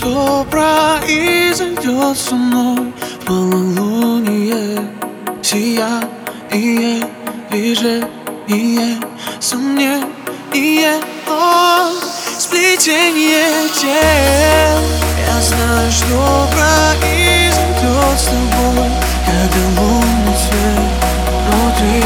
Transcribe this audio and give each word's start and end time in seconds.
что 0.00 0.46
произойдет 0.50 2.16
со 2.16 2.34
мной 2.34 2.92
в 3.20 3.26
полнолуние 3.26 4.78
Сияние, 5.42 7.06
движение, 7.50 8.96
сомнение 9.40 10.94
О, 11.28 11.92
сплетение 12.38 13.68
тел. 13.74 14.80
Я 15.26 15.42
знаю, 15.42 15.92
что 15.92 16.48
произойдет 16.54 18.18
с 18.18 18.24
тобой 18.24 18.88
Когда 19.26 19.82
лунный 19.82 20.36
свет 20.38 20.90
внутри 21.46 22.04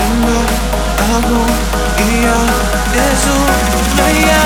меня 0.00 0.40
Огонь, 1.16 1.58
и 1.98 2.22
я 2.22 2.38
безумная 2.92 4.45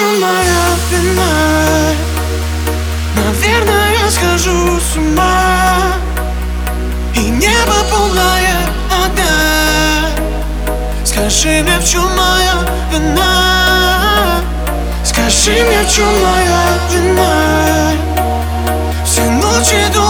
Ночью 0.00 0.20
моя 0.20 0.62
вина 0.90 1.92
Наверное, 3.14 3.92
я 4.02 4.10
схожу 4.10 4.80
с 4.80 4.96
ума. 4.96 5.94
И 7.14 7.20
небо 7.20 7.74
полное 7.90 8.56
одна 9.04 10.10
Скажи 11.04 11.62
мне, 11.62 11.78
в 11.78 11.84
чем 11.84 12.04
моя 12.16 12.66
вина? 12.90 14.40
Скажи 15.04 15.62
мне, 15.64 15.82
в 15.82 15.94
чем 15.94 16.08
моя 16.22 16.62
вина? 16.90 17.92
Все 19.04 19.22
ночи 19.22 19.92
думаю 19.92 20.09